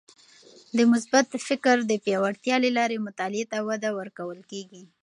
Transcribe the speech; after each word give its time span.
د 0.77 0.77
مثبت 0.91 1.25
فکر 1.47 1.75
د 1.85 1.91
پیاوړتیا 2.03 2.55
له 2.63 2.69
لارې 2.77 2.97
مطالعې 3.07 3.45
ته 3.51 3.57
وده 3.67 3.89
ورکول 3.99 4.39
کیږي. 4.51 4.83